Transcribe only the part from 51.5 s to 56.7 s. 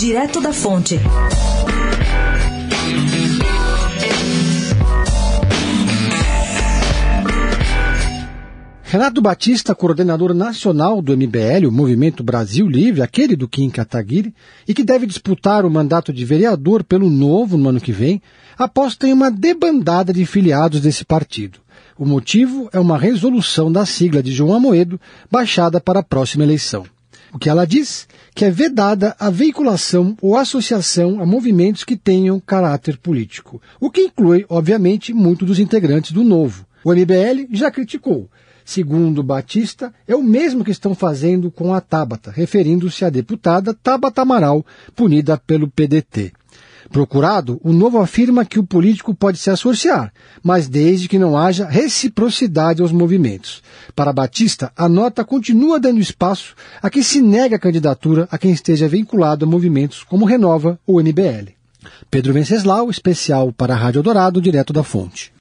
reciprocidade aos movimentos. Para Batista, a nota continua dando espaço